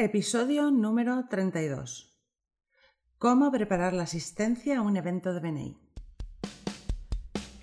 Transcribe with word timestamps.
Episodio 0.00 0.70
número 0.70 1.24
32. 1.28 2.16
¿Cómo 3.18 3.50
preparar 3.50 3.92
la 3.94 4.04
asistencia 4.04 4.78
a 4.78 4.82
un 4.82 4.96
evento 4.96 5.34
de 5.34 5.40
BNI? 5.40 5.76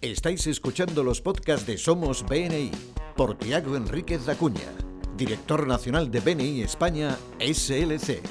Estáis 0.01 0.45
escuchando 0.45 1.01
los 1.01 1.21
podcasts 1.21 1.65
de 1.65 1.77
Somos 1.77 2.25
BNI 2.25 2.71
por 3.15 3.37
Tiago 3.37 3.77
Enríquez 3.77 4.27
Acuña, 4.27 4.69
director 5.15 5.65
nacional 5.65 6.11
de 6.11 6.19
BNI 6.19 6.61
España 6.63 7.17
SLC. 7.39 8.21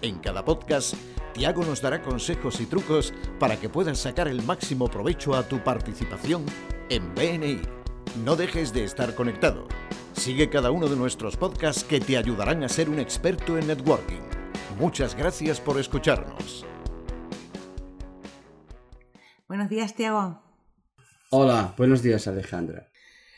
En 0.00 0.20
cada 0.20 0.44
podcast, 0.44 0.94
Tiago 1.34 1.64
nos 1.64 1.82
dará 1.82 2.00
consejos 2.00 2.60
y 2.60 2.66
trucos 2.66 3.12
para 3.40 3.58
que 3.58 3.68
puedas 3.68 3.98
sacar 3.98 4.28
el 4.28 4.44
máximo 4.44 4.88
provecho 4.88 5.34
a 5.34 5.42
tu 5.42 5.58
participación 5.64 6.46
en 6.88 7.12
BNI. 7.16 7.62
No 8.24 8.36
dejes 8.36 8.72
de 8.72 8.84
estar 8.84 9.16
conectado. 9.16 9.66
Sigue 10.18 10.50
cada 10.50 10.72
uno 10.72 10.88
de 10.88 10.96
nuestros 10.96 11.36
podcasts 11.36 11.84
que 11.84 12.00
te 12.00 12.16
ayudarán 12.16 12.64
a 12.64 12.68
ser 12.68 12.90
un 12.90 12.98
experto 12.98 13.56
en 13.56 13.68
networking. 13.68 14.20
Muchas 14.76 15.14
gracias 15.14 15.60
por 15.60 15.78
escucharnos. 15.78 16.66
Buenos 19.46 19.68
días, 19.68 19.94
Tiago. 19.94 20.42
Hola, 21.30 21.72
buenos 21.78 22.02
días, 22.02 22.26
Alejandra. 22.26 22.90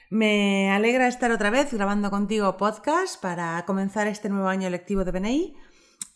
Me 0.09 0.71
alegra 0.71 1.07
estar 1.07 1.31
otra 1.31 1.51
vez 1.51 1.71
grabando 1.71 2.11
contigo 2.11 2.57
podcast 2.57 3.21
para 3.21 3.63
comenzar 3.67 4.07
este 4.07 4.31
nuevo 4.31 4.49
año 4.49 4.71
lectivo 4.71 5.05
de 5.05 5.13
BNI. 5.13 5.57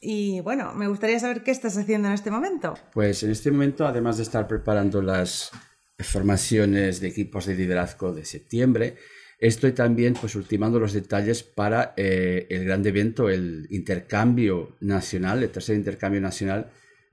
Y 0.00 0.40
bueno, 0.40 0.72
me 0.72 0.88
gustaría 0.88 1.20
saber 1.20 1.42
qué 1.42 1.50
estás 1.50 1.76
haciendo 1.76 2.08
en 2.08 2.14
este 2.14 2.30
momento. 2.30 2.72
Pues 2.94 3.22
en 3.22 3.30
este 3.30 3.50
momento, 3.50 3.86
además 3.86 4.16
de 4.16 4.22
estar 4.22 4.48
preparando 4.48 5.02
las 5.02 5.50
formaciones 5.98 7.00
de 7.00 7.08
equipos 7.08 7.44
de 7.44 7.54
liderazgo 7.54 8.14
de 8.14 8.24
septiembre, 8.24 8.96
Estoy 9.38 9.72
también 9.72 10.14
pues 10.14 10.34
ultimando 10.36 10.78
los 10.78 10.92
detalles 10.92 11.42
para 11.42 11.94
eh, 11.96 12.46
el 12.50 12.64
gran 12.64 12.86
evento, 12.86 13.28
el 13.28 13.66
intercambio 13.70 14.76
nacional, 14.80 15.42
el 15.42 15.50
tercer 15.50 15.76
intercambio 15.76 16.20
nacional 16.20 16.70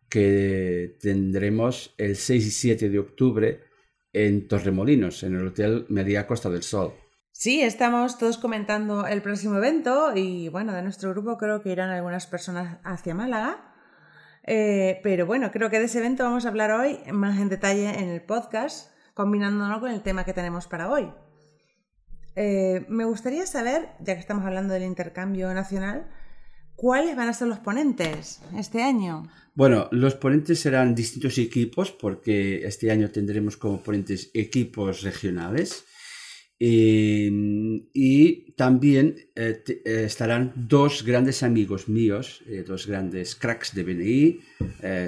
que 0.09 0.97
tendremos 0.99 1.93
el 1.97 2.15
6 2.15 2.45
y 2.45 2.51
7 2.51 2.89
de 2.89 2.99
octubre 2.99 3.61
en 4.13 4.47
Torremolinos, 4.47 5.23
en 5.23 5.35
el 5.35 5.47
Hotel 5.47 5.85
Media 5.89 6.27
Costa 6.27 6.49
del 6.49 6.63
Sol. 6.63 6.93
Sí, 7.31 7.61
estamos 7.61 8.17
todos 8.17 8.37
comentando 8.37 9.07
el 9.07 9.21
próximo 9.21 9.55
evento 9.55 10.11
y 10.13 10.49
bueno, 10.49 10.73
de 10.73 10.83
nuestro 10.83 11.11
grupo 11.11 11.37
creo 11.37 11.61
que 11.61 11.71
irán 11.71 11.89
algunas 11.89 12.27
personas 12.27 12.79
hacia 12.83 13.15
Málaga. 13.15 13.73
Eh, 14.43 14.99
pero 15.01 15.25
bueno, 15.25 15.49
creo 15.51 15.69
que 15.69 15.79
de 15.79 15.85
ese 15.85 15.99
evento 15.99 16.23
vamos 16.23 16.45
a 16.45 16.49
hablar 16.49 16.71
hoy 16.71 16.99
más 17.11 17.39
en 17.39 17.49
detalle 17.49 17.99
en 17.99 18.09
el 18.09 18.21
podcast, 18.21 18.91
combinándolo 19.13 19.79
con 19.79 19.91
el 19.91 20.01
tema 20.01 20.25
que 20.25 20.33
tenemos 20.33 20.67
para 20.67 20.89
hoy. 20.89 21.11
Eh, 22.35 22.85
me 22.87 23.05
gustaría 23.05 23.45
saber, 23.45 23.89
ya 23.99 24.13
que 24.13 24.19
estamos 24.19 24.45
hablando 24.45 24.73
del 24.73 24.83
intercambio 24.83 25.53
nacional, 25.53 26.07
¿cuáles 26.75 27.15
van 27.15 27.29
a 27.29 27.33
ser 27.33 27.47
los 27.47 27.59
ponentes 27.59 28.41
este 28.57 28.81
año? 28.81 29.29
Bueno, 29.53 29.89
los 29.91 30.15
ponentes 30.15 30.59
serán 30.59 30.95
distintos 30.95 31.37
equipos 31.37 31.91
porque 31.91 32.65
este 32.65 32.89
año 32.89 33.09
tendremos 33.11 33.57
como 33.57 33.83
ponentes 33.83 34.31
equipos 34.33 35.01
regionales. 35.01 35.85
Em, 36.63 37.87
y 37.91 38.51
también 38.51 39.15
eh, 39.35 39.63
eh, 39.67 40.03
estarán 40.05 40.53
dos 40.55 41.03
grandes 41.03 41.41
amigos 41.41 41.89
míos, 41.89 42.43
dos 42.67 42.85
grandes 42.85 43.35
cracks 43.35 43.73
de 43.73 43.83
BNI, 43.83 44.39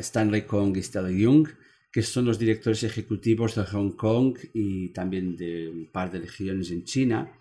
Stanley 0.01 0.41
Kong 0.41 0.75
y 0.75 0.81
Stella 0.81 1.11
Young, 1.11 1.47
que 1.93 2.01
son 2.01 2.25
los 2.25 2.39
directores 2.39 2.81
ejecutivos 2.83 3.53
de 3.53 3.63
Hong 3.65 3.91
Kong 3.91 4.35
y 4.51 4.89
también 4.89 5.37
de 5.37 5.69
un 5.69 5.85
par 5.85 6.11
de 6.11 6.19
regiones 6.19 6.71
en 6.71 6.83
China 6.83 7.31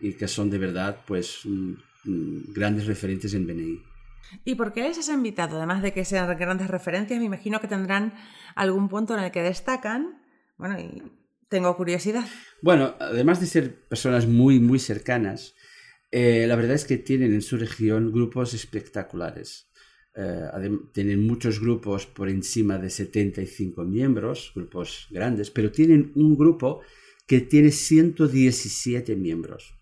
y 0.00 0.12
que 0.12 0.28
son 0.28 0.48
de 0.50 0.58
verdad 0.58 1.00
pues 1.04 1.40
grandes 2.04 2.86
referentes 2.86 3.34
en 3.34 3.44
BNI. 3.44 3.82
¿Y 4.44 4.54
por 4.54 4.72
qué 4.72 4.82
les 4.82 4.98
has 4.98 5.08
invitado? 5.08 5.56
Además 5.56 5.82
de 5.82 5.92
que 5.92 6.04
sean 6.04 6.38
grandes 6.38 6.68
referencias, 6.68 7.18
me 7.18 7.26
imagino 7.26 7.60
que 7.60 7.66
tendrán 7.66 8.14
algún 8.54 8.88
punto 8.88 9.18
en 9.18 9.24
el 9.24 9.32
que 9.32 9.42
destacan. 9.42 10.22
Bueno, 10.56 10.78
y 10.78 11.02
tengo 11.48 11.76
curiosidad. 11.76 12.24
Bueno, 12.62 12.94
además 13.00 13.40
de 13.40 13.46
ser 13.46 13.88
personas 13.88 14.28
muy, 14.28 14.60
muy 14.60 14.78
cercanas, 14.78 15.56
eh, 16.12 16.46
la 16.46 16.54
verdad 16.54 16.76
es 16.76 16.84
que 16.84 16.98
tienen 16.98 17.34
en 17.34 17.42
su 17.42 17.56
región 17.56 18.12
grupos 18.12 18.54
espectaculares. 18.54 19.71
Eh, 20.14 20.78
tienen 20.92 21.26
muchos 21.26 21.58
grupos 21.60 22.06
por 22.06 22.28
encima 22.28 22.78
de 22.78 22.90
75 22.90 23.84
miembros, 23.84 24.52
grupos 24.54 25.06
grandes, 25.10 25.50
pero 25.50 25.72
tienen 25.72 26.12
un 26.14 26.36
grupo 26.36 26.82
que 27.26 27.40
tiene 27.40 27.70
117 27.70 29.16
miembros. 29.16 29.74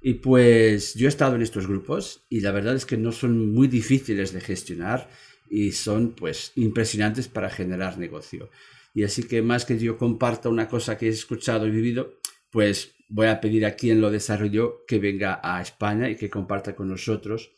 Y 0.00 0.14
pues 0.14 0.94
yo 0.94 1.06
he 1.06 1.08
estado 1.08 1.34
en 1.34 1.42
estos 1.42 1.66
grupos 1.66 2.24
y 2.28 2.40
la 2.40 2.52
verdad 2.52 2.76
es 2.76 2.86
que 2.86 2.96
no 2.96 3.10
son 3.10 3.52
muy 3.52 3.66
difíciles 3.66 4.32
de 4.32 4.40
gestionar 4.40 5.10
y 5.50 5.72
son 5.72 6.12
pues 6.12 6.52
impresionantes 6.54 7.26
para 7.26 7.50
generar 7.50 7.98
negocio. 7.98 8.50
Y 8.94 9.02
así 9.02 9.24
que 9.24 9.42
más 9.42 9.64
que 9.64 9.78
yo 9.78 9.98
comparta 9.98 10.48
una 10.48 10.68
cosa 10.68 10.96
que 10.96 11.06
he 11.06 11.10
escuchado 11.10 11.66
y 11.66 11.70
vivido, 11.72 12.20
pues 12.50 12.94
voy 13.08 13.26
a 13.26 13.40
pedir 13.40 13.66
a 13.66 13.74
quien 13.74 14.00
lo 14.00 14.10
desarrolló 14.10 14.84
que 14.86 14.98
venga 14.98 15.40
a 15.42 15.60
España 15.60 16.08
y 16.08 16.16
que 16.16 16.30
comparta 16.30 16.74
con 16.76 16.88
nosotros 16.88 17.50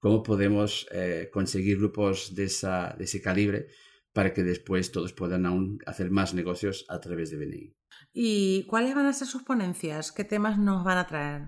cómo 0.00 0.22
podemos 0.22 0.88
eh, 0.90 1.28
conseguir 1.32 1.78
grupos 1.78 2.34
de, 2.34 2.44
esa, 2.44 2.94
de 2.98 3.04
ese 3.04 3.22
calibre 3.22 3.68
para 4.12 4.34
que 4.34 4.42
después 4.42 4.90
todos 4.90 5.12
puedan 5.12 5.46
aún 5.46 5.78
hacer 5.86 6.10
más 6.10 6.34
negocios 6.34 6.84
a 6.88 7.00
través 7.00 7.30
de 7.30 7.36
BNI. 7.36 7.74
¿Y 8.12 8.64
cuáles 8.64 8.94
van 8.94 9.06
a 9.06 9.12
ser 9.12 9.28
sus 9.28 9.42
ponencias? 9.42 10.10
¿Qué 10.10 10.24
temas 10.24 10.58
nos 10.58 10.84
van 10.84 10.98
a 10.98 11.06
traer? 11.06 11.42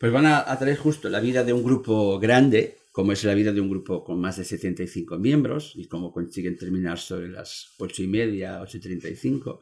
Pues 0.00 0.12
van 0.12 0.26
a, 0.26 0.58
traer 0.58 0.76
justo 0.78 1.08
la 1.08 1.20
vida 1.20 1.44
de 1.44 1.52
un 1.52 1.62
grupo 1.62 2.18
grande, 2.18 2.78
como 2.92 3.12
es 3.12 3.22
la 3.24 3.34
vida 3.34 3.52
de 3.52 3.60
un 3.60 3.68
grupo 3.68 4.02
con 4.02 4.20
más 4.20 4.36
de 4.36 4.44
75 4.44 5.18
miembros 5.18 5.72
y 5.76 5.86
cómo 5.86 6.12
consiguen 6.12 6.56
terminar 6.56 6.98
sobre 6.98 7.28
las 7.28 7.74
8 7.78 8.02
y 8.02 8.06
media, 8.06 8.60
8.35. 8.62 9.60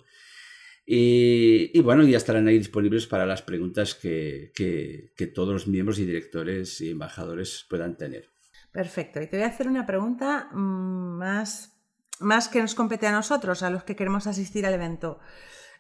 Y, 0.87 1.71
y, 1.77 1.81
bueno, 1.81 2.07
ya 2.07 2.19
estarán 2.19 2.47
ahí 2.47 2.59
disponibles 2.59 3.07
para 3.07 3.25
las 3.27 3.43
preguntas 3.43 3.95
que, 3.95 4.53
que, 4.55 5.13
que 5.17 5.27
todos 5.27 5.53
los 5.55 5.67
miembros 5.67 5.99
y 5.99 6.05
directores 6.05 6.81
y 6.83 6.91
embajadores 6.91 7.67
puedan 7.69 7.97
tener. 7.97 8.34
Perfecto. 8.75 9.23
Y 9.23 9.29
te 9.29 9.37
voy 9.37 9.45
a 9.45 9.51
hacer 9.51 9.69
una 9.69 9.87
pregunta 9.87 10.49
mm, 10.51 11.17
más, 11.17 11.81
más 12.19 12.49
que 12.49 12.61
nos 12.61 12.75
compete 12.75 13.07
a 13.07 13.13
nosotros, 13.13 13.63
a 13.63 13.71
los 13.71 13.85
que 13.85 13.95
queremos 13.95 14.27
asistir 14.27 14.67
al 14.67 14.75
evento. 14.75 15.21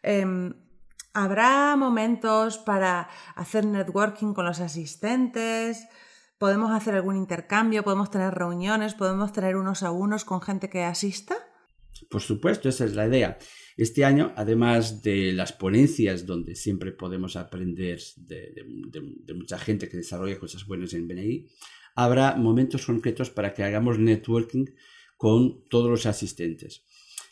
Em, 0.00 0.54
¿Habrá 1.12 1.74
momentos 1.74 2.58
para 2.58 3.08
hacer 3.34 3.66
networking 3.66 4.32
con 4.32 4.44
los 4.44 4.60
asistentes? 4.60 5.88
¿Podemos 6.38 6.70
hacer 6.70 6.94
algún 6.94 7.16
intercambio? 7.16 7.82
¿Podemos 7.82 8.12
tener 8.12 8.32
reuniones? 8.32 8.94
¿Podemos 8.94 9.32
tener 9.32 9.56
unos 9.56 9.82
a 9.82 9.90
unos 9.90 10.24
con 10.24 10.40
gente 10.40 10.70
que 10.70 10.84
asista? 10.84 11.34
Por 12.08 12.20
supuesto, 12.20 12.68
esa 12.68 12.84
es 12.84 12.94
la 12.94 13.06
idea. 13.06 13.38
Este 13.76 14.04
año, 14.04 14.32
además 14.36 15.02
de 15.02 15.32
las 15.32 15.52
ponencias 15.52 16.26
donde 16.26 16.54
siempre 16.54 16.92
podemos 16.92 17.34
aprender 17.36 18.00
de, 18.16 19.34
mucha 19.34 19.58
gente 19.58 19.88
que 19.88 19.96
desarrolla 19.96 20.38
cosas 20.38 20.64
buenas 20.66 20.94
en 20.94 21.08
BNI, 21.08 21.48
habrá 21.96 22.36
momentos 22.36 22.86
concretos 22.86 23.30
para 23.30 23.52
que 23.52 23.64
hagamos 23.64 23.98
networking 23.98 24.66
con 25.16 25.64
todos 25.68 25.90
los 25.90 26.06
asistentes. 26.06 26.84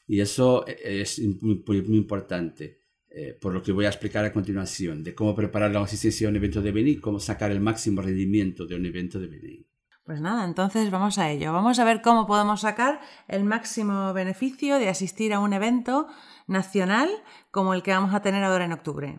Y 0.06 0.20
eso 0.20 0.66
es 0.66 1.20
muy, 1.40 1.62
importante, 1.78 2.80
eh, 3.08 3.38
por 3.40 3.54
lo 3.54 3.62
que 3.62 3.72
voy 3.72 3.84
a 3.84 3.90
explicar 3.90 4.24
a 4.24 4.32
continuación, 4.32 5.04
de 5.04 5.14
cómo 5.14 5.34
preparar 5.34 5.70
la 5.70 5.80
asistencia 5.80 6.26
a 6.26 6.30
un 6.30 6.36
evento 6.36 6.60
de 6.60 6.72
BNI, 6.72 6.96
cómo 6.96 7.20
sacar 7.20 7.52
el 7.52 7.60
máximo 7.60 8.02
rendimiento 8.02 8.66
de 8.66 8.74
un 8.74 8.86
evento 8.86 9.20
de 9.20 9.28
BNI. 9.28 9.71
Pues 10.04 10.20
nada, 10.20 10.44
entonces 10.44 10.90
vamos 10.90 11.18
a 11.18 11.30
ello. 11.30 11.52
Vamos 11.52 11.78
a 11.78 11.84
ver 11.84 12.02
cómo 12.02 12.26
podemos 12.26 12.62
sacar 12.62 13.00
el 13.28 13.44
máximo 13.44 14.12
beneficio 14.12 14.78
de 14.78 14.88
asistir 14.88 15.32
a 15.32 15.38
un 15.38 15.52
evento 15.52 16.08
nacional 16.48 17.08
como 17.50 17.72
el 17.72 17.82
que 17.82 17.92
vamos 17.92 18.12
a 18.12 18.20
tener 18.20 18.42
ahora 18.42 18.64
en 18.64 18.72
octubre. 18.72 19.18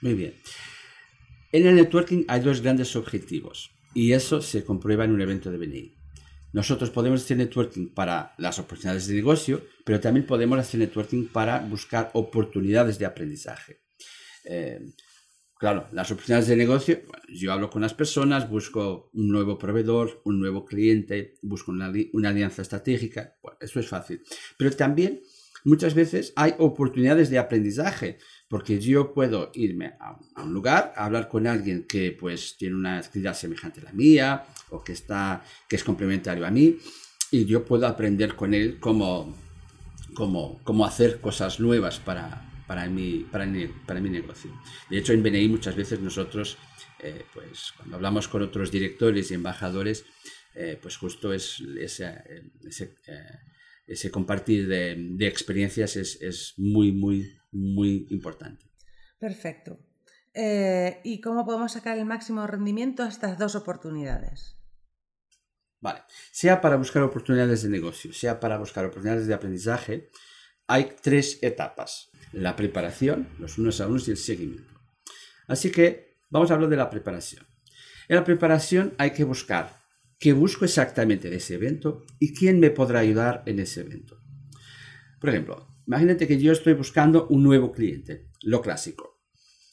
Muy 0.00 0.14
bien. 0.14 0.34
En 1.52 1.66
el 1.66 1.74
networking 1.74 2.24
hay 2.28 2.40
dos 2.40 2.60
grandes 2.60 2.94
objetivos. 2.94 3.72
Y 3.92 4.12
eso 4.12 4.40
se 4.40 4.64
comprueba 4.64 5.04
en 5.04 5.12
un 5.12 5.20
evento 5.20 5.50
de 5.50 5.58
BNI. 5.58 5.94
Nosotros 6.52 6.90
podemos 6.90 7.22
hacer 7.22 7.36
networking 7.36 7.88
para 7.88 8.34
las 8.38 8.58
oportunidades 8.58 9.08
de 9.08 9.14
negocio, 9.14 9.62
pero 9.84 10.00
también 10.00 10.26
podemos 10.26 10.58
hacer 10.58 10.78
networking 10.78 11.26
para 11.26 11.60
buscar 11.60 12.10
oportunidades 12.14 12.98
de 12.98 13.06
aprendizaje. 13.06 13.80
Eh, 14.44 14.80
claro, 15.60 15.86
las 15.92 16.10
oportunidades 16.10 16.48
de 16.48 16.56
negocio, 16.56 17.02
yo 17.28 17.52
hablo 17.52 17.68
con 17.68 17.82
las 17.82 17.92
personas, 17.92 18.48
busco 18.48 19.10
un 19.12 19.28
nuevo 19.28 19.58
proveedor, 19.58 20.22
un 20.24 20.40
nuevo 20.40 20.64
cliente, 20.64 21.34
busco 21.42 21.70
una, 21.70 21.92
alianza 22.28 22.62
estratégica, 22.62 23.36
bueno, 23.42 23.58
eso 23.60 23.78
es 23.78 23.86
fácil. 23.86 24.22
Pero 24.56 24.74
también 24.74 25.20
muchas 25.64 25.92
veces 25.92 26.32
hay 26.34 26.54
oportunidades 26.56 27.28
de 27.28 27.38
aprendizaje 27.38 28.16
porque 28.48 28.80
yo 28.80 29.12
puedo 29.12 29.50
irme 29.52 29.92
a, 30.00 30.42
un 30.42 30.54
lugar 30.54 30.94
a 30.96 31.04
hablar 31.04 31.28
con 31.28 31.46
alguien 31.46 31.84
que 31.86 32.16
pues 32.18 32.56
tiene 32.56 32.76
una 32.76 32.96
actividad 32.96 33.34
semejante 33.34 33.80
a 33.82 33.84
la 33.84 33.92
mía 33.92 34.46
o 34.70 34.82
que 34.82 34.92
está 34.92 35.44
que 35.68 35.76
es 35.76 35.84
complementario 35.84 36.46
a 36.46 36.50
mí 36.50 36.78
y 37.30 37.44
yo 37.44 37.66
puedo 37.66 37.86
aprender 37.86 38.34
con 38.34 38.54
él 38.54 38.78
cómo, 38.80 39.36
cómo, 40.14 40.58
cómo 40.64 40.86
hacer 40.86 41.20
cosas 41.20 41.60
nuevas 41.60 42.00
para, 42.00 42.49
para, 42.70 42.88
mi, 42.88 43.24
para, 43.24 43.48
para 43.84 44.00
mi 44.00 44.10
negocio. 44.10 44.48
De 44.88 44.98
hecho, 44.98 45.12
en 45.12 45.24
BNI 45.24 45.48
muchas 45.48 45.74
veces 45.74 45.98
nosotros 45.98 46.56
eh, 47.00 47.24
pues 47.34 47.72
cuando 47.76 47.96
hablamos 47.96 48.28
con 48.28 48.42
otros 48.42 48.70
directores 48.70 49.28
y 49.28 49.34
embajadores, 49.34 50.04
eh, 50.54 50.78
pues 50.80 50.96
justo 50.96 51.32
es 51.32 51.60
ese, 51.80 52.22
ese, 53.88 54.10
compartir 54.12 54.68
de, 54.68 55.26
experiencias 55.26 55.96
es, 55.96 56.54
muy, 56.58 56.92
muy, 56.92 57.36
muy 57.50 58.06
importante. 58.10 58.64
Perfecto. 59.18 59.80
¿Y 61.02 61.20
cómo 61.20 61.44
podemos 61.44 61.72
sacar 61.72 61.98
el 61.98 62.06
máximo 62.06 62.46
rendimiento 62.46 63.02
a 63.02 63.08
estas 63.08 63.36
dos 63.36 63.56
oportunidades? 63.56 64.54
Vale, 65.80 66.02
sea 66.30 66.60
para 66.60 66.76
buscar 66.76 67.02
oportunidades 67.02 67.64
de 67.64 67.68
negocio, 67.68 68.12
sea 68.12 68.38
para 68.38 68.58
buscar 68.58 68.84
oportunidades 68.84 69.26
de 69.26 69.34
aprendizaje, 69.34 70.08
hay 70.70 70.92
tres 71.02 71.40
etapas. 71.42 72.10
La 72.32 72.54
preparación, 72.54 73.28
los 73.40 73.58
unos 73.58 73.80
a 73.80 73.88
unos 73.88 74.06
y 74.06 74.12
el 74.12 74.16
seguimiento. 74.16 74.72
Así 75.48 75.72
que 75.72 76.18
vamos 76.30 76.48
a 76.50 76.54
hablar 76.54 76.70
de 76.70 76.76
la 76.76 76.88
preparación. 76.88 77.44
En 78.08 78.14
la 78.14 78.22
preparación 78.22 78.94
hay 78.96 79.10
que 79.10 79.24
buscar 79.24 79.76
qué 80.16 80.32
busco 80.32 80.64
exactamente 80.64 81.26
en 81.26 81.34
ese 81.34 81.54
evento 81.54 82.04
y 82.20 82.32
quién 82.32 82.60
me 82.60 82.70
podrá 82.70 83.00
ayudar 83.00 83.42
en 83.46 83.58
ese 83.58 83.80
evento. 83.80 84.20
Por 85.20 85.30
ejemplo, 85.30 85.66
imagínate 85.88 86.28
que 86.28 86.38
yo 86.38 86.52
estoy 86.52 86.74
buscando 86.74 87.26
un 87.26 87.42
nuevo 87.42 87.72
cliente, 87.72 88.28
lo 88.42 88.62
clásico. 88.62 89.24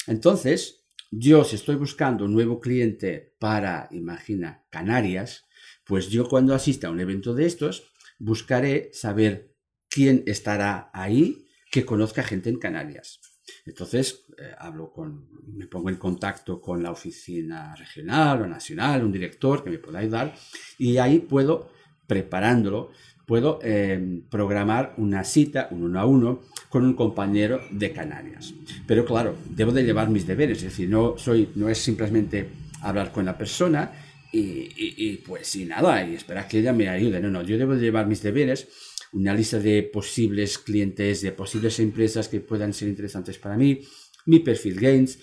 Entonces, 0.07 0.88
yo 1.11 1.43
si 1.43 1.57
estoy 1.57 1.75
buscando 1.75 2.25
un 2.25 2.33
nuevo 2.33 2.59
cliente 2.59 3.35
para, 3.38 3.88
imagina, 3.91 4.65
Canarias, 4.71 5.45
pues 5.85 6.09
yo 6.09 6.27
cuando 6.27 6.55
asista 6.55 6.88
a 6.88 6.91
un 6.91 7.00
evento 7.00 7.35
de 7.35 7.45
estos, 7.45 7.91
buscaré 8.17 8.89
saber 8.93 9.56
quién 9.89 10.24
estará 10.25 10.89
ahí 10.94 11.48
que 11.72 11.86
conozca 11.86 12.24
gente 12.24 12.50
en 12.50 12.60
Canarias. 12.60 13.19
Entonces, 13.66 14.25
eh, 14.38 14.51
hablo 14.57 14.92
con, 14.92 15.28
me 15.54 15.68
pongo 15.68 15.89
en 15.89 15.98
contacto 15.98 16.62
con 16.62 16.81
la 16.81 16.92
oficina 16.92 17.75
regional 17.75 18.42
o 18.42 18.48
nacional, 18.48 19.04
un 19.04 19.12
director 19.12 19.63
que 19.63 19.69
me 19.69 19.78
pueda 19.78 20.00
ayudar, 20.00 20.34
y 20.78 20.98
ahí 20.98 21.19
puedo, 21.19 21.69
preparándolo, 22.07 22.92
puedo 23.25 23.60
em, 23.62 24.22
programar 24.30 24.94
una 24.98 25.24
cita, 25.24 25.68
un 25.72 25.84
uno 25.84 26.00
a 26.00 26.06
uno, 26.06 26.42
con 26.69 26.86
un 26.86 26.94
compañero 26.94 27.62
de 27.72 27.92
Canarias. 27.92 28.54
Pero 28.86 29.06
claro, 29.06 29.36
debo 29.50 29.72
de 29.72 29.84
llevar 29.84 30.10
mis 30.10 30.25
deberes, 30.25 30.60
es 30.60 30.63
decir, 30.66 30.89
no, 30.89 31.18
soy, 31.18 31.50
no 31.56 31.68
es 31.68 31.78
simplemente 31.78 32.50
hablar 32.81 33.12
con 33.12 33.25
la 33.25 33.38
persona 33.38 33.92
y, 34.31 34.69
y 34.78 35.18
pues 35.18 35.56
y 35.56 35.66
nada, 35.66 36.06
y 36.06 36.16
esperar 36.16 36.48
que 36.48 36.60
ella 36.60 36.72
me 36.72 36.88
ayude. 36.88 37.19
No, 37.19 37.30
no, 37.30 37.42
yo 37.42 37.57
debo 37.57 37.75
de 37.75 37.81
llevar 37.81 38.07
mis 38.07 38.22
deberes 38.22 38.68
una 39.13 39.33
lista 39.33 39.59
de 39.59 39.83
posibles 39.83 40.57
clientes, 40.57 41.21
de 41.21 41.31
posibles 41.31 41.80
empresas 41.80 42.27
que 42.27 42.39
puedan 42.39 42.74
ser 42.74 42.89
interesantes 42.89 43.38
para 43.38 43.57
mí, 43.57 43.81
mi 44.25 44.39
perfil 44.39 44.80
Gains, 44.80 45.19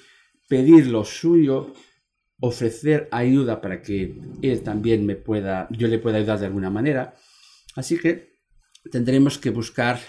pedir 0.48 0.86
lo 0.86 1.04
suyo, 1.04 1.72
ofrecer 2.40 3.08
ayuda 3.10 3.60
para 3.60 3.82
que 3.82 4.14
él 4.42 4.62
también 4.62 5.06
me 5.06 5.16
pueda, 5.16 5.68
yo 5.70 5.88
le 5.88 5.98
pueda 5.98 6.18
ayudar 6.18 6.40
de 6.40 6.46
alguna 6.46 6.70
manera. 6.70 7.14
Así 7.74 7.98
que 7.98 8.34
tendremos 8.90 9.38
que 9.38 9.50
buscar 9.50 10.00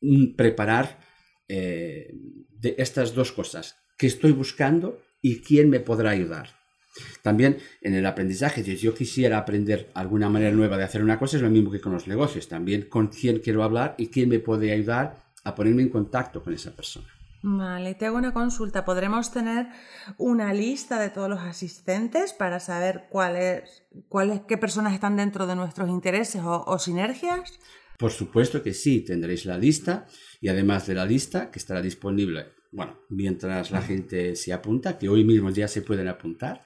mm, 0.00 0.34
preparar 0.36 1.00
eh, 1.48 2.12
de 2.50 2.74
estas 2.78 3.14
dos 3.14 3.32
cosas, 3.32 3.76
qué 3.98 4.06
estoy 4.06 4.32
buscando 4.32 5.02
y 5.20 5.40
quién 5.40 5.68
me 5.68 5.80
podrá 5.80 6.10
ayudar. 6.10 6.63
También 7.22 7.58
en 7.80 7.94
el 7.94 8.06
aprendizaje, 8.06 8.62
si 8.62 8.76
yo 8.76 8.94
quisiera 8.94 9.38
aprender 9.38 9.90
alguna 9.94 10.28
manera 10.28 10.52
nueva 10.52 10.76
de 10.76 10.84
hacer 10.84 11.02
una 11.02 11.18
cosa, 11.18 11.36
es 11.36 11.42
lo 11.42 11.50
mismo 11.50 11.70
que 11.70 11.80
con 11.80 11.92
los 11.92 12.06
negocios. 12.06 12.48
También 12.48 12.82
con 12.88 13.08
quién 13.08 13.40
quiero 13.40 13.62
hablar 13.64 13.94
y 13.98 14.08
quién 14.08 14.28
me 14.28 14.38
puede 14.38 14.72
ayudar 14.72 15.24
a 15.44 15.54
ponerme 15.54 15.82
en 15.82 15.88
contacto 15.88 16.42
con 16.42 16.54
esa 16.54 16.74
persona. 16.74 17.06
Vale, 17.46 17.94
te 17.94 18.06
hago 18.06 18.16
una 18.16 18.32
consulta. 18.32 18.86
¿Podremos 18.86 19.30
tener 19.30 19.66
una 20.16 20.54
lista 20.54 20.98
de 20.98 21.10
todos 21.10 21.28
los 21.28 21.40
asistentes 21.40 22.32
para 22.32 22.58
saber 22.58 23.04
cuáles, 23.10 23.82
cuáles, 24.08 24.40
qué 24.48 24.56
personas 24.56 24.94
están 24.94 25.16
dentro 25.16 25.46
de 25.46 25.54
nuestros 25.54 25.90
intereses 25.90 26.40
o, 26.42 26.64
o 26.64 26.78
sinergias? 26.78 27.58
Por 27.98 28.12
supuesto 28.12 28.62
que 28.62 28.72
sí, 28.72 29.04
tendréis 29.04 29.44
la 29.44 29.58
lista 29.58 30.06
y 30.40 30.48
además 30.48 30.86
de 30.86 30.94
la 30.94 31.04
lista 31.04 31.50
que 31.50 31.58
estará 31.58 31.82
disponible 31.82 32.46
bueno, 32.74 32.98
mientras 33.08 33.70
la 33.70 33.80
gente 33.80 34.34
se 34.34 34.52
apunta, 34.52 34.98
que 34.98 35.08
hoy 35.08 35.22
mismo 35.22 35.48
ya 35.50 35.68
se 35.68 35.82
pueden 35.82 36.08
apuntar, 36.08 36.64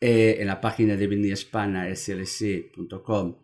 eh, 0.00 0.38
en 0.40 0.46
la 0.46 0.58
página 0.60 0.96
de 0.96 1.36
slc.com 1.94 3.36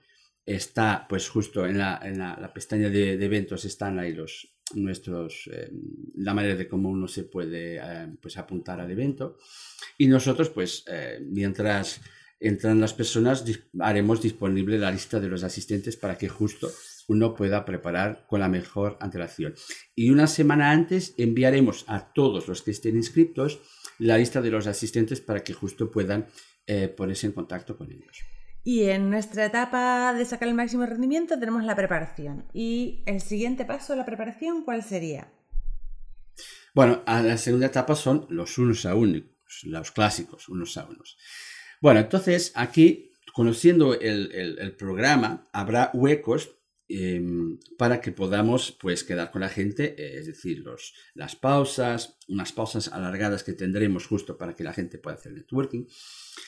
está, 0.47 1.07
pues 1.07 1.29
justo 1.29 1.67
en 1.67 1.77
la, 1.79 2.01
en 2.03 2.19
la, 2.19 2.53
pestaña 2.55 2.89
de, 2.89 3.23
eventos 3.23 3.67
están 3.67 3.99
ahí 3.99 4.15
los 4.15 4.57
nuestros, 4.75 5.51
eh, 5.53 5.71
la 6.17 6.33
manera 6.33 6.57
de 6.57 6.67
cómo 6.67 6.89
uno 6.89 7.07
se 7.07 7.25
puede 7.25 7.77
eh, 7.77 8.09
pues 8.21 8.39
apuntar 8.39 8.81
al 8.81 8.91
evento. 8.91 9.37
Y 9.99 10.07
nosotros, 10.07 10.49
pues, 10.49 10.87
mientras 11.21 12.01
entran 12.41 12.81
las 12.81 12.95
personas, 12.95 13.45
haremos 13.79 14.23
disponible 14.23 14.79
la 14.79 14.91
lista 14.91 15.21
de 15.21 15.29
los 15.29 15.45
asistentes 15.45 15.97
para 15.97 16.17
que 16.17 16.29
justo 16.29 16.71
uno 17.09 17.35
pueda 17.35 17.65
preparar 17.65 18.25
con 18.27 18.41
la 18.41 18.49
mejor 18.49 18.97
antelación. 19.01 19.55
Y 19.95 20.11
una 20.11 20.27
semana 20.27 20.71
antes 20.71 21.15
enviaremos 21.19 21.85
a 21.89 22.13
todos 22.13 22.49
los 22.49 22.63
que 22.63 22.71
estén 22.71 22.97
inscritos 22.97 23.61
la 23.99 24.19
lista 24.19 24.43
de 24.43 24.51
los 24.51 24.67
asistentes 24.67 25.21
para 25.21 25.45
que 25.45 25.53
justo 25.53 25.91
puedan 25.91 26.27
eh, 26.67 26.89
ponerse 26.89 27.27
en 27.27 27.33
contacto 27.33 27.77
con 27.77 27.93
ellos. 27.93 28.19
Y 28.63 28.85
en 28.85 29.11
nuestra 29.11 29.45
etapa 29.45 30.15
de 30.15 30.25
sacar 30.25 30.49
el 30.49 30.55
máximo 30.55 30.87
rendimiento 30.87 31.39
tenemos 31.39 31.65
la 31.65 31.77
preparación. 31.77 32.47
¿Y 32.55 33.03
el 33.05 33.21
siguiente 33.21 33.67
paso 33.67 33.93
de 33.93 33.99
la 33.99 34.07
preparación 34.07 34.65
cuál 34.65 34.83
sería? 34.83 35.31
Bueno, 36.75 37.03
a 37.07 37.23
la 37.23 37.37
segunda 37.37 37.67
etapa 37.67 37.95
son 37.95 38.27
los 38.31 38.57
unos 38.59 38.87
a 38.87 38.95
unos, 38.95 39.23
los 39.65 39.91
clásicos, 39.93 40.49
unos 40.49 40.77
a 40.79 40.87
unos. 40.87 41.19
Bueno, 41.81 42.01
entonces 42.01 42.53
aquí, 42.55 43.13
conociendo 43.35 43.95
el, 44.01 44.33
el 44.33 44.75
programa, 44.75 45.47
habrá 45.53 45.91
huecos 45.93 46.57
Em, 46.87 47.59
para 47.79 48.03
que 48.03 48.13
podamos 48.13 48.73
pues 48.73 49.05
quedar 49.05 49.31
con 49.31 49.41
la 49.41 49.49
gente, 49.49 49.95
eh, 49.97 50.19
es 50.19 50.27
decir, 50.27 50.59
los, 50.59 50.93
las 51.15 51.35
pausas, 51.35 52.19
unas 52.29 52.53
pausas 52.53 52.89
alargadas 52.89 53.43
que 53.43 53.55
tendremos 53.55 54.07
justo 54.07 54.37
para 54.37 54.55
que 54.55 54.65
la 54.65 54.75
gente 54.75 54.99
pueda 54.99 55.17
hacer 55.17 55.33
networking. 55.33 55.87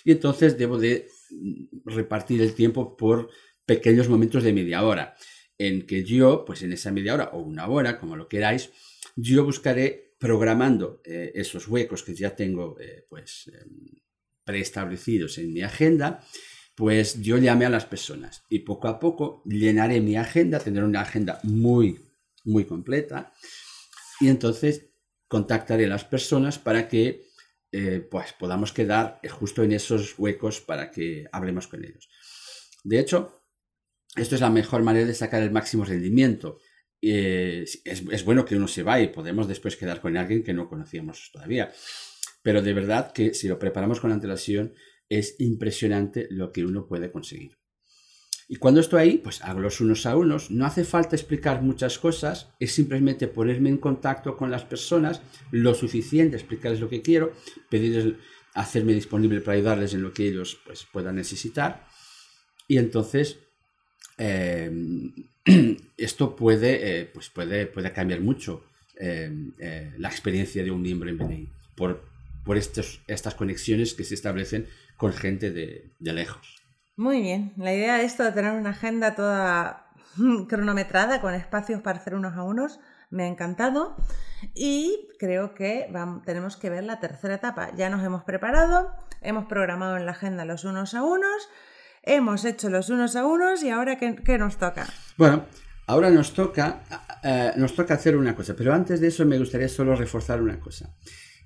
Y 0.05 0.13
entonces 0.13 0.59
debo 0.59 0.79
de 0.79 1.09
mm, 1.31 1.89
repartir 1.89 2.43
el 2.43 2.55
tiempo 2.55 2.99
por 2.99 3.31
pequeños 3.65 4.11
momentos 4.11 4.45
de 4.45 4.53
media 4.53 4.85
hora, 4.85 5.17
en 5.57 5.87
que 5.87 6.05
yo, 6.05 6.45
pues 6.45 6.63
en 6.63 6.73
esa 6.73 6.93
media 6.93 7.15
hora 7.15 7.31
o 7.33 7.41
una 7.41 7.67
hora, 7.67 7.99
como 7.99 8.15
lo 8.15 8.29
queráis, 8.29 8.71
yo 9.17 9.43
buscaré 9.43 10.15
programando 10.19 11.01
eh, 11.05 11.33
esos 11.35 11.67
huecos 11.67 12.03
que 12.03 12.15
ya 12.15 12.37
tengo 12.37 12.79
eh, 12.79 13.07
pues 13.09 13.51
em, 13.55 14.03
preestablecidos 14.45 15.39
en 15.39 15.53
mi 15.55 15.63
agenda 15.63 16.23
pues 16.77 17.23
yo 17.23 17.39
llamé 17.39 17.65
a 17.65 17.71
las 17.71 17.87
personas 17.87 18.45
y 18.51 18.61
poco 18.61 18.89
a 18.89 19.01
poco 19.01 19.43
llenaré 19.47 20.01
mi 20.01 20.17
agenda, 20.17 20.61
tendré 20.61 20.85
una 20.85 21.01
agenda 21.01 21.41
muy, 21.43 21.99
muy 22.45 22.67
completa 22.67 23.33
y 24.21 24.29
entonces 24.29 24.91
contactaré 25.27 25.87
a 25.87 25.89
las 25.89 26.05
personas 26.05 26.59
para 26.59 26.87
que 26.87 27.27
eh, 27.73 28.07
pues 28.09 28.33
podamos 28.35 28.73
quedar 28.73 29.21
justo 29.31 29.63
en 29.63 29.73
esos 29.73 30.19
huecos 30.19 30.61
para 30.61 30.91
que 30.91 31.27
hablemos 31.33 31.67
con 31.67 31.85
ellos. 31.85 32.09
De 32.85 32.99
hecho, 32.99 33.43
esto 34.15 34.35
es 34.35 34.41
la 34.41 34.51
mejor 34.51 34.83
manera 34.83 35.07
de 35.07 35.15
sacar 35.15 35.43
el 35.43 35.51
máximo 35.51 35.85
rendimiento. 35.85 36.59
Eh, 37.03 37.65
es, 37.85 38.25
bueno 38.25 38.45
que 38.45 38.57
uno 38.57 38.69
se 38.69 38.83
vaya 38.83 39.05
y 39.05 39.09
podemos 39.09 39.49
después 39.49 39.77
quedar 39.77 40.01
con 40.01 40.17
alguien 40.17 40.43
que 40.43 40.55
no 40.55 40.69
conocíamos 40.69 41.31
todavía. 41.33 41.73
Pero 42.43 42.63
de 42.63 42.73
verdad 42.73 43.13
que 43.13 43.35
si 43.35 43.49
lo 43.49 43.59
preparamos 43.59 44.01
con 44.01 44.13
antelación, 44.13 44.75
es 45.09 45.37
impresionante 45.39 46.27
lo 46.31 46.53
que 46.53 46.65
uno 46.65 46.87
puede 46.87 47.11
conseguir. 47.11 47.57
Y 48.49 48.57
cuando 48.57 48.81
estoy 48.81 49.01
ahí, 49.03 49.19
pues 49.19 49.43
hago 49.43 49.59
los 49.59 49.81
unos 49.81 50.07
a 50.07 50.17
unos. 50.17 50.51
No 50.51 50.67
hace 50.67 50.85
falta 50.85 51.17
explicar 51.17 51.63
muchas 51.63 51.99
cosas, 51.99 52.49
es 52.61 52.73
simplemente 52.73 53.27
ponerme 53.27 53.71
en 53.71 53.79
contacto 53.79 54.37
con 54.37 54.51
las 54.51 54.65
personas 54.65 55.21
lo 55.51 55.75
suficiente, 55.75 56.37
explicarles 56.37 56.81
lo 56.81 56.89
que 56.89 57.03
quiero, 57.03 57.33
pedirles, 57.69 58.15
hacerme 58.55 58.95
disponible 58.95 59.41
para 59.41 59.57
ayudarles 59.57 59.95
en 59.95 60.03
lo 60.03 60.13
que 60.13 60.29
ellos 60.29 60.59
pues, 60.65 60.87
puedan 60.93 61.17
necesitar. 61.17 61.87
Y 62.69 62.79
entonces, 62.79 63.39
eh, 64.17 64.71
esto 65.97 66.37
puede, 66.37 67.01
eh, 67.01 67.05
pues 67.07 67.31
puede, 67.31 67.67
puede 67.67 67.93
cambiar 67.93 68.21
mucho 68.21 68.65
eh, 68.99 69.31
la 69.99 70.09
experiencia 70.09 70.63
de 70.63 70.71
un 70.71 70.83
miembro 70.83 71.11
en 71.11 71.19
BNI 71.19 71.49
por, 71.75 72.05
por 72.45 72.57
estas 72.57 73.35
conexiones 73.37 73.93
que 73.95 74.05
se 74.05 74.15
establecen 74.15 74.69
con 74.97 75.13
gente 75.13 75.51
de, 75.51 75.93
lejos. 76.01 76.63
Muy 76.97 77.21
bien, 77.21 77.53
la 77.57 77.75
idea 77.75 77.99
de 77.99 78.05
esto 78.05 78.25
de 78.25 78.33
tener 78.33 78.53
una 78.53 78.71
agenda 78.71 79.15
toda 79.15 79.93
cronometrada 80.49 81.21
con 81.21 81.35
espacios 81.35 81.83
para 81.83 81.99
hacer 81.99 82.15
unos 82.15 82.35
a 82.37 82.43
unos 82.43 82.81
me 83.11 83.25
ha 83.25 83.27
encantado 83.29 83.97
y 84.55 85.09
creo 85.19 85.55
que 85.55 85.89
vamos, 85.93 86.25
tenemos 86.25 86.57
que 86.57 86.71
ver 86.71 86.85
la 86.85 86.99
tercera 86.99 87.35
etapa. 87.35 87.71
Ya 87.77 87.89
nos 87.89 88.05
hemos 88.05 88.25
preparado, 88.25 88.93
hemos 89.21 89.47
programado 89.47 89.97
en 89.97 90.07
la 90.07 90.13
agenda 90.13 90.45
los 90.45 90.65
unos 90.65 90.95
a 90.95 91.03
unos, 91.03 91.49
hemos 92.03 92.45
hecho 92.45 92.69
los 92.69 92.91
unos 92.91 93.15
a 93.17 93.27
unos 93.27 93.63
y 93.63 93.71
ahora 93.71 93.97
¿qué, 93.97 94.39
nos 94.39 94.57
toca? 94.57 94.87
Bueno, 95.17 95.47
ahora 95.87 96.11
nos 96.11 96.33
toca, 96.33 96.81
eh, 97.23 97.53
nos 97.57 97.75
toca 97.75 97.95
hacer 97.95 98.17
una 98.17 98.35
cosa, 98.35 98.55
pero 98.57 98.75
antes 98.75 99.01
de 99.01 99.09
eso 99.09 99.25
me 99.25 99.39
gustaría 99.39 99.69
solo 99.69 99.95
reforzar 99.95 100.43
una 100.43 100.59
cosa. 100.59 100.91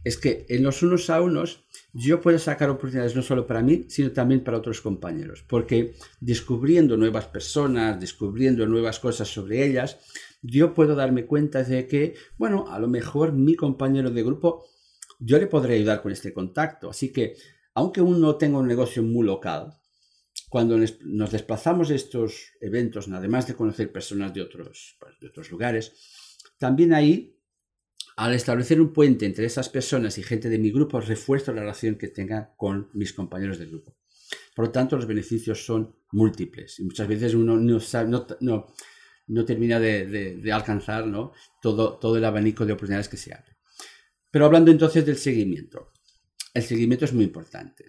Es 0.04 0.16
que 0.16 0.46
en 0.48 0.62
los 0.62 0.82
unos 0.82 1.10
a 1.10 1.20
unos 1.20 1.64
yo 1.92 2.20
puedo 2.20 2.38
sacar 2.38 2.70
oportunidades 2.70 3.16
no 3.16 3.22
solo 3.22 3.46
para 3.46 3.62
mí, 3.62 3.84
sino 3.88 4.12
también 4.12 4.42
para 4.42 4.58
otros 4.58 4.80
compañeros, 4.80 5.44
porque 5.46 5.94
descubriendo 6.20 6.96
nuevas 6.96 7.26
personas, 7.26 8.00
descubriendo 8.00 8.66
nuevas 8.66 8.98
cosas 9.00 9.28
sobre 9.28 9.66
ellas, 9.66 9.98
yo 10.42 10.72
puedo 10.72 10.94
darme 10.94 11.26
cuenta 11.26 11.62
de 11.62 11.86
que, 11.86 12.14
bueno, 12.38 12.66
a 12.70 12.78
lo 12.78 12.88
mejor 12.88 13.32
mi 13.32 13.56
compañero 13.56 14.10
de 14.10 14.22
grupo, 14.22 14.64
yo 15.18 15.38
le 15.38 15.46
podré 15.46 15.74
ayudar 15.74 16.00
con 16.00 16.12
este 16.12 16.32
contacto. 16.32 16.90
Así 16.90 17.12
que, 17.12 17.36
aunque 17.74 18.00
uno 18.00 18.36
tenga 18.36 18.58
un 18.58 18.66
negocio 18.66 19.02
muy 19.02 19.26
local, 19.26 19.74
cuando 20.48 20.76
nos 20.78 21.30
desplazamos 21.30 21.90
a 21.90 21.94
estos 21.94 22.52
eventos, 22.60 23.08
además 23.08 23.46
de 23.46 23.54
conocer 23.54 23.92
personas 23.92 24.32
de 24.32 24.42
otros, 24.42 24.96
pues, 24.98 25.14
de 25.20 25.28
otros 25.28 25.50
lugares, 25.50 25.92
también 26.58 26.92
ahí, 26.92 27.39
al 28.16 28.34
establecer 28.34 28.80
un 28.80 28.92
puente 28.92 29.26
entre 29.26 29.46
esas 29.46 29.68
personas 29.68 30.18
y 30.18 30.22
gente 30.22 30.48
de 30.48 30.58
mi 30.58 30.70
grupo, 30.70 31.00
refuerzo 31.00 31.52
la 31.52 31.62
relación 31.62 31.96
que 31.96 32.08
tenga 32.08 32.54
con 32.56 32.90
mis 32.92 33.12
compañeros 33.12 33.58
de 33.58 33.66
grupo. 33.66 33.96
Por 34.54 34.66
lo 34.66 34.70
tanto, 34.70 34.96
los 34.96 35.06
beneficios 35.06 35.64
son 35.64 35.96
múltiples 36.12 36.78
y 36.78 36.84
muchas 36.84 37.08
veces 37.08 37.34
uno 37.34 37.56
no, 37.56 39.44
termina 39.44 39.80
de, 39.80 40.50
alcanzar 40.52 41.10
todo 41.62 42.16
el 42.16 42.24
abanico 42.24 42.66
de 42.66 42.72
oportunidades 42.72 43.08
que 43.08 43.16
se 43.16 43.32
abre. 43.32 43.56
Pero 44.30 44.44
hablando 44.44 44.70
entonces 44.70 45.04
del 45.04 45.16
seguimiento, 45.16 45.92
el 46.54 46.62
seguimiento 46.62 47.04
es 47.04 47.12
muy 47.12 47.24
importante. 47.24 47.86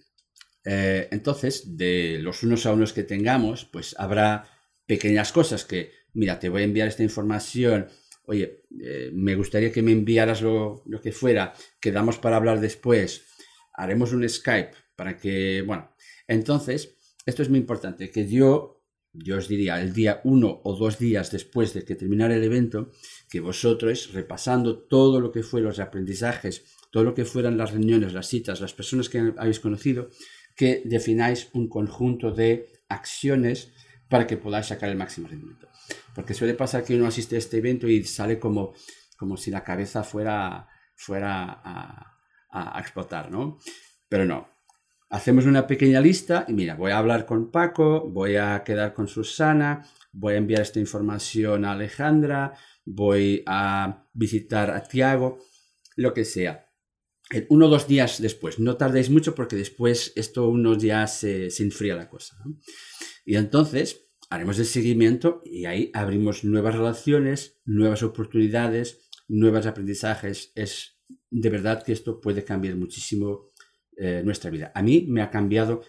Eh, 0.63 1.07
entonces, 1.11 1.77
de 1.77 2.19
los 2.21 2.43
unos 2.43 2.65
a 2.65 2.73
unos 2.73 2.93
que 2.93 3.03
tengamos, 3.03 3.65
pues 3.65 3.95
habrá 3.97 4.47
pequeñas 4.85 5.31
cosas 5.31 5.65
que, 5.65 5.91
mira, 6.13 6.39
te 6.39 6.49
voy 6.49 6.61
a 6.61 6.65
enviar 6.65 6.87
esta 6.87 7.03
información, 7.03 7.87
oye, 8.23 8.63
eh, 8.81 9.11
me 9.13 9.35
gustaría 9.35 9.71
que 9.71 9.81
me 9.81 9.91
enviaras 9.91 10.41
lo, 10.41 10.83
que 11.01 11.11
fuera, 11.11 11.53
quedamos 11.79 12.17
para 12.17 12.37
hablar 12.37 12.59
después, 12.59 13.25
haremos 13.73 14.13
un 14.13 14.27
Skype 14.27 14.71
para 14.95 15.17
que, 15.17 15.63
bueno, 15.65 15.93
entonces, 16.27 16.97
esto 17.25 17.41
es 17.41 17.49
muy 17.49 17.59
importante, 17.59 18.09
que 18.11 18.27
yo, 18.27 18.83
yo 19.13 19.37
os 19.37 19.47
diría, 19.47 19.81
el 19.81 19.93
día 19.93 20.21
uno 20.23 20.61
o 20.63 20.75
dos 20.75 20.97
días 20.99 21.31
después 21.31 21.73
de 21.73 21.83
que 21.83 21.95
terminara 21.95 22.35
el 22.35 22.43
evento, 22.43 22.91
que 23.29 23.39
vosotros, 23.39 24.13
repasando 24.13 24.79
todo 24.83 25.19
lo 25.19 25.31
que 25.31 25.43
fue 25.43 25.61
los 25.61 25.79
aprendizajes, 25.79 26.63
todo 26.91 27.03
lo 27.03 27.13
que 27.13 27.25
fueran 27.25 27.57
las 27.57 27.71
reuniones, 27.71 28.13
las 28.13 28.27
citas, 28.27 28.61
las 28.61 28.73
personas 28.73 29.09
que 29.09 29.33
habéis 29.37 29.59
conocido, 29.59 30.09
que 30.55 30.81
defináis 30.85 31.49
un 31.53 31.69
conjunto 31.69 32.31
de 32.31 32.67
acciones 32.89 33.73
para 34.11 34.27
que 34.27 34.35
podáis 34.35 34.65
sacar 34.65 34.89
el 34.89 34.97
máximo 34.97 35.29
rendimiento. 35.29 35.69
Porque 36.13 36.33
suele 36.33 36.53
pasar 36.53 36.83
que 36.83 36.93
uno 36.97 37.07
asiste 37.07 37.37
a 37.37 37.39
este 37.39 37.59
evento 37.59 37.87
y 37.87 38.03
sale 38.03 38.37
como, 38.37 38.73
como 39.17 39.37
si 39.37 39.49
la 39.49 39.63
cabeza 39.63 40.03
fuera, 40.03 40.67
fuera 40.95 41.61
a, 41.63 42.17
a, 42.49 42.79
explotar, 42.81 43.31
¿no? 43.31 43.57
Pero 44.09 44.25
no. 44.25 44.49
Hacemos 45.09 45.45
una 45.45 45.65
pequeña 45.65 46.01
lista 46.01 46.43
y 46.49 46.53
mira, 46.53 46.75
voy 46.75 46.91
a 46.91 46.97
hablar 46.97 47.25
con 47.25 47.51
Paco, 47.51 48.09
voy 48.09 48.35
a 48.35 48.61
quedar 48.65 48.93
con 48.93 49.07
Susana, 49.07 49.87
voy 50.11 50.33
a 50.33 50.37
enviar 50.37 50.61
esta 50.61 50.81
información 50.81 51.63
a 51.63 51.71
Alejandra, 51.71 52.53
voy 52.83 53.43
a 53.45 54.07
visitar 54.11 54.71
a 54.71 54.83
Tiago, 54.83 55.39
lo 55.95 56.13
que 56.13 56.25
sea 56.25 56.70
uno 57.49 57.67
o 57.67 57.69
dos 57.69 57.87
días 57.87 58.21
después. 58.21 58.59
No 58.59 58.77
tardéis 58.77 59.09
mucho 59.09 59.35
porque 59.35 59.55
después 59.55 60.13
esto 60.15 60.49
unos 60.49 60.79
días 60.79 61.19
se, 61.19 61.47
enfría 61.59 61.95
la 61.95 62.09
cosa. 62.09 62.37
Y 63.25 63.35
entonces 63.35 64.07
haremos 64.29 64.59
el 64.59 64.65
seguimiento 64.65 65.41
y 65.45 65.65
ahí 65.65 65.91
abrimos 65.93 66.43
nuevas 66.43 66.75
relaciones, 66.75 67.59
nuevas 67.65 68.03
oportunidades, 68.03 68.99
nuevos 69.27 69.65
aprendizajes. 69.65 70.51
Es 70.55 70.97
de 71.29 71.49
verdad 71.49 71.83
que 71.83 71.93
esto 71.93 72.19
puede 72.19 72.43
cambiar 72.43 72.75
muchísimo 72.75 73.51
eh, 73.97 74.21
nuestra 74.23 74.49
vida. 74.49 74.71
A 74.75 74.81
mí 74.81 75.05
me 75.07 75.21
ha 75.21 75.29
cambiado, 75.29 75.81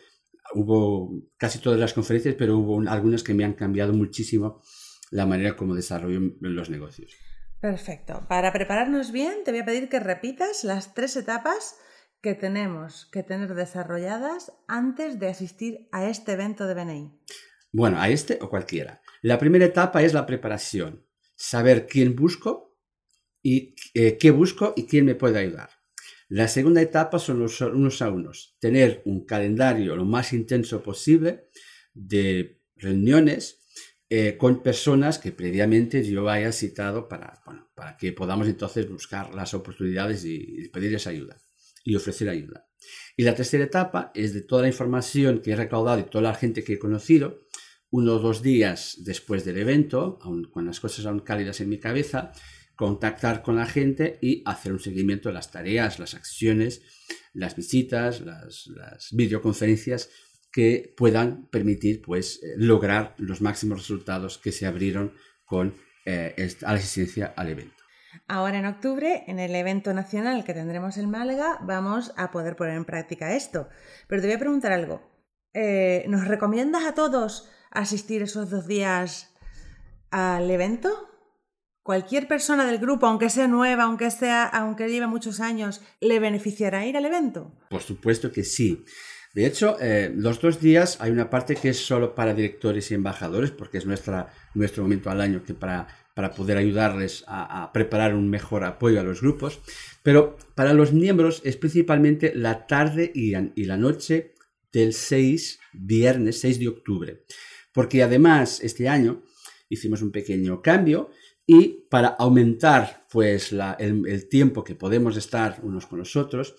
hubo 0.54 1.22
casi 1.36 1.58
todas 1.58 1.78
las 1.78 1.92
conferencias, 1.92 2.34
pero 2.36 2.58
hubo 2.58 2.80
algunas 2.88 3.22
que 3.22 3.34
me 3.34 3.44
han 3.44 3.54
cambiado 3.54 3.92
muchísimo 3.92 4.62
la 5.10 5.26
manera 5.26 5.56
como 5.56 5.74
desarrollo 5.74 6.20
los 6.40 6.70
negocios. 6.70 7.12
Perfecto. 7.62 8.26
Para 8.28 8.52
prepararnos 8.52 9.12
bien, 9.12 9.44
te 9.44 9.52
voy 9.52 9.60
a 9.60 9.64
pedir 9.64 9.88
que 9.88 10.00
repitas 10.00 10.64
las 10.64 10.94
tres 10.94 11.14
etapas 11.16 11.76
que 12.20 12.34
tenemos 12.34 13.08
que 13.12 13.22
tener 13.22 13.54
desarrolladas 13.54 14.52
antes 14.66 15.20
de 15.20 15.28
asistir 15.28 15.88
a 15.92 16.08
este 16.08 16.32
evento 16.32 16.66
de 16.66 16.74
BNI. 16.74 17.20
Bueno, 17.70 18.00
a 18.00 18.08
este 18.08 18.40
o 18.42 18.50
cualquiera. 18.50 19.00
La 19.22 19.38
primera 19.38 19.64
etapa 19.64 20.02
es 20.02 20.12
la 20.12 20.26
preparación. 20.26 21.06
Saber 21.36 21.86
quién 21.86 22.16
busco 22.16 22.76
y 23.44 23.76
eh, 23.94 24.18
qué 24.18 24.32
busco 24.32 24.74
y 24.74 24.86
quién 24.86 25.04
me 25.04 25.14
puede 25.14 25.38
ayudar. 25.38 25.70
La 26.28 26.48
segunda 26.48 26.82
etapa 26.82 27.20
son 27.20 27.38
los 27.38 27.60
unos 27.60 28.02
a 28.02 28.10
unos. 28.10 28.56
Tener 28.58 29.02
un 29.04 29.24
calendario 29.24 29.94
lo 29.94 30.04
más 30.04 30.32
intenso 30.32 30.82
posible 30.82 31.48
de 31.94 32.60
reuniones 32.74 33.61
eh, 34.14 34.36
con 34.36 34.62
personas 34.62 35.18
que 35.18 35.32
previamente 35.32 36.04
yo 36.04 36.28
haya 36.28 36.52
citado 36.52 37.08
para, 37.08 37.42
para 37.74 37.96
que 37.96 38.12
podamos 38.12 38.46
entonces 38.46 38.86
buscar 38.86 39.34
las 39.34 39.54
oportunidades 39.54 40.26
y, 40.26 40.68
pedirles 40.68 41.06
ayuda 41.06 41.40
y 41.82 41.96
ofrecer 41.96 42.28
ayuda. 42.28 42.68
Y 43.16 43.22
la 43.22 43.34
tercera 43.34 43.64
etapa 43.64 44.12
es 44.14 44.34
de 44.34 44.42
toda 44.42 44.60
la 44.60 44.68
información 44.68 45.40
que 45.40 45.52
he 45.52 45.56
recaudado 45.56 45.98
y 45.98 46.10
toda 46.10 46.24
la 46.24 46.34
gente 46.34 46.62
que 46.62 46.74
he 46.74 46.78
conocido, 46.78 47.46
uno 47.88 48.16
o 48.16 48.18
dos 48.18 48.42
días 48.42 48.98
después 48.98 49.46
del 49.46 49.56
evento, 49.56 50.18
con 50.18 50.66
las 50.66 50.78
cosas 50.78 51.06
aún 51.06 51.20
cálidas 51.20 51.62
en 51.62 51.70
mi 51.70 51.78
cabeza, 51.78 52.32
contactar 52.76 53.40
con 53.40 53.56
la 53.56 53.64
gente 53.64 54.18
y 54.20 54.42
hacer 54.44 54.72
un 54.72 54.80
seguimiento 54.80 55.30
de 55.30 55.36
las 55.36 55.50
tareas, 55.50 55.98
las 55.98 56.12
acciones, 56.12 56.82
las 57.32 57.56
visitas, 57.56 58.20
las 58.20 59.08
videoconferencias 59.12 60.10
que 60.52 60.94
puedan 60.96 61.46
permitir 61.46 62.02
pues, 62.02 62.42
eh, 62.42 62.54
lograr 62.56 63.14
los 63.18 63.40
máximos 63.40 63.78
resultados 63.78 64.38
que 64.38 64.52
se 64.52 64.66
abrieron 64.66 65.14
con 65.44 65.74
eh, 66.04 66.34
la 66.60 66.70
asistencia 66.70 67.32
al 67.36 67.48
evento. 67.48 67.82
Ahora 68.28 68.58
en 68.58 68.66
octubre, 68.66 69.24
en 69.26 69.38
el 69.38 69.54
evento 69.54 69.94
nacional 69.94 70.44
que 70.44 70.54
tendremos 70.54 70.98
en 70.98 71.10
Málaga, 71.10 71.58
vamos 71.62 72.12
a 72.16 72.30
poder 72.30 72.56
poner 72.56 72.76
en 72.76 72.84
práctica 72.84 73.34
esto. 73.34 73.68
Pero 74.06 74.20
te 74.20 74.28
voy 74.28 74.36
a 74.36 74.38
preguntar 74.38 74.72
algo. 74.72 75.02
Eh, 75.54 76.04
¿Nos 76.08 76.26
recomiendas 76.26 76.84
a 76.84 76.94
todos 76.94 77.48
asistir 77.70 78.22
esos 78.22 78.50
dos 78.50 78.66
días 78.66 79.34
al 80.10 80.50
evento? 80.50 81.08
¿Cualquier 81.82 82.28
persona 82.28 82.64
del 82.64 82.78
grupo, 82.78 83.06
aunque 83.06 83.28
sea 83.28 83.48
nueva, 83.48 83.84
aunque, 83.84 84.10
sea, 84.10 84.44
aunque 84.44 84.88
lleve 84.88 85.06
muchos 85.08 85.40
años, 85.40 85.80
le 86.00 86.20
beneficiará 86.20 86.86
ir 86.86 86.96
al 86.96 87.06
evento? 87.06 87.58
Por 87.70 87.82
supuesto 87.82 88.30
que 88.30 88.44
sí. 88.44 88.84
De 89.34 89.46
hecho, 89.46 89.76
eh, 89.80 90.12
los 90.14 90.40
dos 90.40 90.60
días 90.60 90.98
hay 91.00 91.10
una 91.10 91.30
parte 91.30 91.56
que 91.56 91.70
es 91.70 91.78
solo 91.78 92.14
para 92.14 92.34
directores 92.34 92.90
y 92.90 92.94
embajadores, 92.94 93.50
porque 93.50 93.78
es 93.78 93.86
nuestro 93.86 94.26
momento 94.82 95.10
al 95.10 95.20
año 95.20 95.42
que 95.42 95.54
para, 95.54 95.88
para 96.14 96.32
poder 96.32 96.58
ayudarles 96.58 97.24
a, 97.26 97.70
preparar 97.72 98.14
un 98.14 98.28
mejor 98.28 98.64
apoyo 98.64 99.00
a 99.00 99.04
los 99.04 99.20
grupos. 99.20 99.60
Pero 100.02 100.36
para 100.54 100.74
los 100.74 100.92
miembros 100.92 101.40
es 101.44 101.56
principalmente 101.56 102.32
la 102.34 102.66
tarde 102.66 103.10
y, 103.14 103.32
la 103.64 103.76
noche 103.76 104.34
del 104.72 104.92
6, 104.92 105.60
viernes 105.72 106.40
6 106.40 106.58
de 106.58 106.68
octubre. 106.68 107.24
Porque 107.72 108.02
además 108.02 108.60
este 108.62 108.88
año 108.88 109.22
hicimos 109.68 110.02
un 110.02 110.12
pequeño 110.12 110.60
cambio 110.60 111.10
y 111.46 111.86
para 111.88 112.08
aumentar 112.08 113.06
pues 113.10 113.52
el, 113.78 114.28
tiempo 114.28 114.62
que 114.64 114.74
podemos 114.74 115.16
estar 115.16 115.60
unos 115.62 115.86
con 115.86 115.98
los 115.98 116.16
otros, 116.16 116.54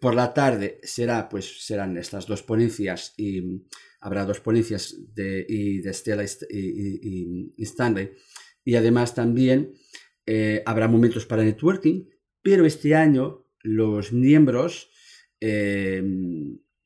por 0.00 0.14
la 0.14 0.32
tarde 0.32 0.80
será, 0.82 1.28
pues, 1.28 1.64
serán 1.64 1.96
estas 1.96 2.26
dos 2.26 2.42
ponencias 2.42 3.12
y 3.16 3.62
habrá 4.00 4.24
dos 4.24 4.40
ponencias 4.40 4.96
de, 5.14 5.44
y 5.48 5.80
de 5.80 5.92
Stella 5.92 6.24
y, 6.48 7.52
Stanley. 7.58 8.12
Y 8.64 8.74
además 8.76 9.14
también 9.14 9.74
eh, 10.26 10.62
habrá 10.64 10.88
momentos 10.88 11.26
para 11.26 11.44
networking, 11.44 12.04
pero 12.42 12.64
este 12.64 12.94
año 12.94 13.46
los 13.62 14.12
miembros 14.12 14.90
eh, 15.40 16.02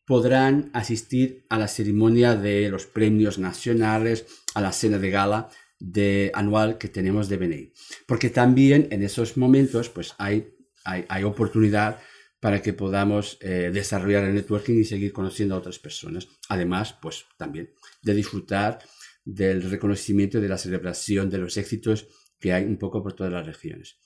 podrán 0.04 0.70
asistir 0.72 1.46
a 1.48 1.58
la 1.58 1.68
ceremonia 1.68 2.34
de 2.34 2.68
los 2.68 2.86
premios 2.86 3.38
nacionales, 3.38 4.26
a 4.54 4.60
la 4.60 4.72
cena 4.72 4.98
de 4.98 5.10
gala 5.10 5.48
de, 5.78 6.30
anual 6.34 6.78
que 6.78 6.88
tenemos 6.88 7.28
de 7.28 7.36
BNI. 7.36 7.72
Porque 8.06 8.30
también 8.30 8.88
en 8.90 9.02
esos 9.02 9.36
momentos 9.36 9.88
pues 9.88 10.14
hay, 10.18 10.48
hay, 10.84 11.04
hay 11.08 11.22
oportunidad 11.22 12.00
para 12.44 12.60
que 12.60 12.74
podamos 12.74 13.38
eh, 13.40 13.70
desarrollar 13.72 14.24
el 14.24 14.34
networking 14.34 14.74
y 14.74 14.84
seguir 14.84 15.14
conociendo 15.14 15.54
a 15.54 15.58
otras 15.60 15.78
personas. 15.78 16.28
Además, 16.50 16.94
pues 17.00 17.24
también 17.38 17.70
de 18.02 18.12
disfrutar 18.12 18.80
del 19.24 19.62
reconocimiento 19.62 20.36
y 20.36 20.42
de 20.42 20.50
la 20.50 20.58
celebración 20.58 21.30
de 21.30 21.38
los 21.38 21.56
éxitos 21.56 22.06
que 22.38 22.52
hay 22.52 22.66
un 22.66 22.76
poco 22.76 23.02
por 23.02 23.14
todas 23.14 23.32
las 23.32 23.46
regiones. 23.46 23.96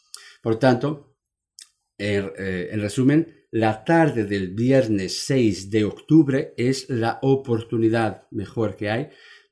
Por 0.41 0.57
tanto, 0.57 1.17
en, 1.99 2.31
eh, 2.39 2.69
en 2.71 2.81
resumen, 2.81 3.45
la 3.51 3.83
tarde 3.83 4.23
del 4.23 4.55
viernes 4.55 5.19
6 5.19 5.69
de 5.69 5.85
octubre 5.85 6.55
es 6.57 6.89
la 6.89 7.19
oportunidad 7.23 8.29
mejor 8.31 8.77
que 8.77 8.89
hay 8.89 9.09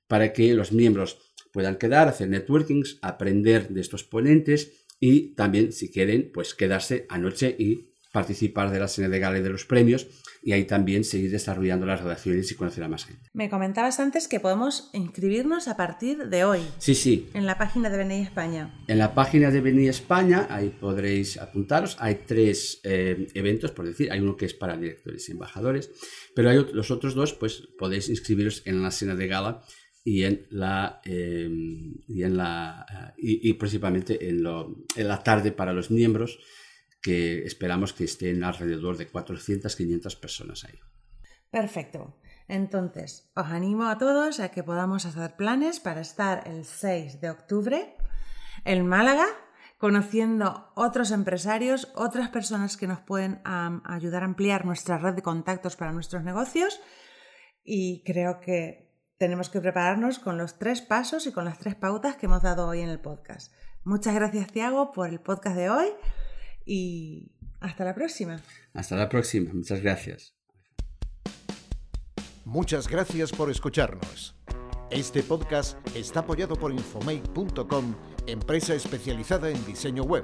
para 0.06 0.32
que 0.32 0.54
los 0.54 0.70
miembros 0.70 1.34
puedan 1.52 1.74
quedar, 1.74 2.06
hacer 2.06 2.28
networkings, 2.28 3.00
aprender 3.02 3.68
de 3.68 3.80
estos 3.80 4.04
ponentes 4.04 4.86
y 5.00 5.34
también, 5.34 5.72
si 5.72 5.90
quieren, 5.90 6.30
pues 6.32 6.54
quedarse 6.54 7.04
anoche 7.08 7.56
y 7.58 7.95
participar 8.16 8.70
de 8.70 8.80
la 8.80 8.88
cena 8.88 9.10
de 9.10 9.18
gala 9.18 9.38
y 9.40 9.42
de 9.42 9.50
los 9.50 9.66
premios 9.66 10.06
y 10.42 10.52
ahí 10.52 10.64
también 10.64 11.04
seguir 11.04 11.30
desarrollando 11.30 11.84
las 11.84 12.00
relaciones 12.00 12.50
y 12.50 12.54
conocer 12.54 12.82
a 12.82 12.88
más 12.88 13.04
gente. 13.04 13.28
Me 13.34 13.50
comentabas 13.50 14.00
antes 14.00 14.26
que 14.26 14.40
podemos 14.40 14.88
inscribirnos 14.94 15.68
a 15.68 15.76
partir 15.76 16.30
de 16.30 16.44
hoy. 16.44 16.60
Sí, 16.78 16.94
sí. 16.94 17.28
En 17.34 17.44
la 17.44 17.58
página 17.58 17.90
de 17.90 18.02
BNI 18.02 18.22
España. 18.22 18.74
En 18.88 18.96
la 18.96 19.14
página 19.14 19.50
de 19.50 19.60
BNI 19.60 19.88
España, 19.88 20.46
ahí 20.48 20.70
podréis 20.70 21.36
apuntaros. 21.36 21.98
Hay 22.00 22.22
tres 22.26 22.80
eh, 22.84 23.28
eventos, 23.34 23.72
por 23.72 23.84
decir. 23.84 24.10
Hay 24.10 24.20
uno 24.20 24.34
que 24.34 24.46
es 24.46 24.54
para 24.54 24.78
directores 24.78 25.28
y 25.28 25.32
embajadores, 25.32 25.90
pero 26.34 26.48
hay 26.48 26.64
los 26.72 26.90
otros 26.90 27.14
dos, 27.14 27.34
pues 27.34 27.68
podéis 27.78 28.08
inscribiros 28.08 28.62
en 28.64 28.82
la 28.82 28.92
cena 28.92 29.14
de 29.14 29.26
gala 29.26 29.62
y 30.04 30.22
en 30.22 30.46
la 30.48 31.02
eh, 31.04 31.50
y 32.08 32.22
en 32.22 32.36
la 32.38 33.14
y, 33.18 33.52
principalmente 33.54 34.26
en, 34.26 34.42
en 34.96 35.08
la 35.08 35.22
tarde 35.22 35.52
para 35.52 35.74
los 35.74 35.90
miembros 35.90 36.38
que 37.02 37.44
esperamos 37.44 37.92
que 37.92 38.04
estén 38.04 38.44
alrededor 38.44 38.96
de 38.96 39.08
400, 39.08 39.74
500 39.74 40.16
personas 40.16 40.64
ahí. 40.64 40.78
Perfecto. 41.50 42.18
Entonces, 42.48 43.30
os 43.34 43.46
animo 43.46 43.88
a 43.88 43.98
todos 43.98 44.40
a 44.40 44.50
que 44.50 44.62
podamos 44.62 45.06
hacer 45.06 45.34
planes 45.36 45.80
para 45.80 46.00
estar 46.00 46.46
el 46.46 46.64
6 46.64 47.20
de 47.20 47.30
octubre 47.30 47.96
en 48.64 48.86
Málaga, 48.86 49.26
conociendo 49.78 50.70
otros 50.74 51.10
empresarios, 51.10 51.92
otras 51.94 52.28
personas 52.28 52.76
que 52.76 52.86
nos 52.86 53.00
pueden 53.00 53.40
ayudar 53.44 54.22
a 54.22 54.26
ampliar 54.26 54.64
nuestra 54.64 54.98
red 54.98 55.14
de 55.14 55.22
contactos 55.22 55.76
para 55.76 55.92
nuestros 55.92 56.22
negocios. 56.22 56.80
Y 57.64 58.02
creo 58.04 58.38
que 58.40 58.92
tenemos 59.18 59.48
que 59.48 59.60
prepararnos 59.60 60.18
con 60.18 60.38
los 60.38 60.58
tres 60.58 60.82
pasos 60.82 61.26
y 61.26 61.32
con 61.32 61.44
las 61.44 61.58
tres 61.58 61.74
pautas 61.74 62.16
que 62.16 62.26
hemos 62.26 62.42
dado 62.42 62.68
hoy 62.68 62.80
en 62.80 62.88
el 62.88 63.00
podcast. 63.00 63.52
Muchas 63.82 64.14
gracias, 64.14 64.52
Tiago, 64.52 64.92
por 64.92 65.08
el 65.08 65.20
podcast 65.20 65.56
de 65.56 65.70
hoy 65.70 65.88
y 66.66 67.30
hasta 67.60 67.84
la 67.84 67.94
próxima. 67.94 68.42
Hasta 68.74 68.96
la 68.96 69.08
próxima, 69.08 69.52
muchas 69.54 69.80
gracias. 69.80 70.34
Muchas 72.44 72.88
gracias 72.88 73.32
por 73.32 73.50
escucharnos. 73.50 74.36
Este 74.90 75.22
podcast 75.24 75.76
está 75.96 76.20
apoyado 76.20 76.54
por 76.54 76.72
infomake.com, 76.72 77.96
empresa 78.28 78.74
especializada 78.74 79.50
en 79.50 79.66
diseño 79.66 80.04
web, 80.04 80.22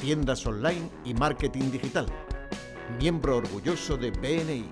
tiendas 0.00 0.46
online 0.46 0.88
y 1.04 1.14
marketing 1.14 1.72
digital. 1.72 2.06
Miembro 3.00 3.38
orgulloso 3.38 3.96
de 3.96 4.12
BNI. 4.12 4.68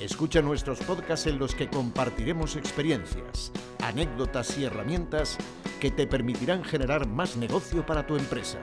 Escucha 0.00 0.40
nuestros 0.40 0.80
podcasts 0.80 1.26
en 1.26 1.38
los 1.38 1.54
que 1.54 1.68
compartiremos 1.68 2.56
experiencias, 2.56 3.52
anécdotas 3.82 4.56
y 4.56 4.64
herramientas 4.64 5.36
que 5.78 5.90
te 5.90 6.06
permitirán 6.06 6.64
generar 6.64 7.06
más 7.06 7.36
negocio 7.36 7.84
para 7.84 8.06
tu 8.06 8.16
empresa. 8.16 8.58